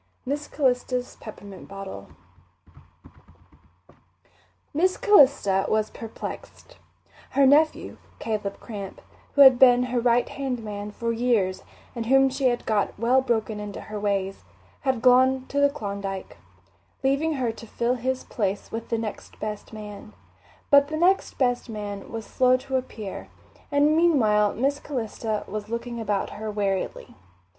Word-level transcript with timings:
Miss 0.25 0.47
Calista's 0.47 1.15
Peppermint 1.21 1.67
Bottle 1.67 2.07
Miss 4.73 4.97
Calista 4.97 5.67
was 5.69 5.91
perplexed. 5.91 6.79
Her 7.37 7.45
nephew, 7.45 7.97
Caleb 8.17 8.59
Cramp, 8.59 8.99
who 9.35 9.41
had 9.41 9.59
been 9.59 9.83
her 9.93 9.99
right 9.99 10.27
hand 10.27 10.63
man 10.63 10.89
for 10.89 11.13
years 11.13 11.61
and 11.93 12.07
whom 12.07 12.31
she 12.31 12.45
had 12.45 12.65
got 12.65 12.97
well 12.97 13.21
broken 13.21 13.59
into 13.59 13.79
her 13.79 13.99
ways, 13.99 14.43
had 14.79 15.03
gone 15.03 15.45
to 15.49 15.59
the 15.59 15.69
Klondike, 15.69 16.37
leaving 17.03 17.33
her 17.33 17.51
to 17.51 17.67
fill 17.67 17.93
his 17.93 18.23
place 18.23 18.71
with 18.71 18.89
the 18.89 18.97
next 18.97 19.39
best 19.39 19.71
man; 19.71 20.13
but 20.71 20.87
the 20.87 20.97
next 20.97 21.37
best 21.37 21.69
man 21.69 22.11
was 22.11 22.25
slow 22.25 22.57
to 22.57 22.75
appear, 22.75 23.29
and 23.71 23.95
meanwhile 23.95 24.55
Miss 24.55 24.79
Calista 24.79 25.43
was 25.47 25.69
looking 25.69 25.99
about 26.01 26.31
her 26.31 26.49
warily. 26.49 27.15